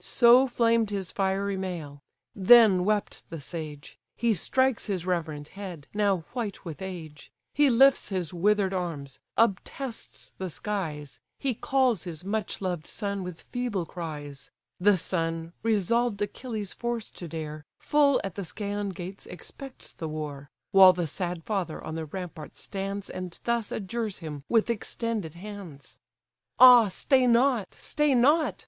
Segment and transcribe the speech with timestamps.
[0.00, 2.02] So flamed his fiery mail.
[2.34, 8.08] Then wept the sage: He strikes his reverend head, now white with age; He lifts
[8.08, 14.50] his wither'd arms; obtests the skies; He calls his much loved son with feeble cries:
[14.80, 20.50] The son, resolved Achilles' force to dare, Full at the Scæan gates expects the war;
[20.72, 26.00] While the sad father on the rampart stands, And thus adjures him with extended hands:
[26.58, 28.62] "Ah stay not, stay not!